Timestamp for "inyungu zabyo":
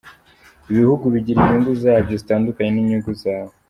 1.41-2.13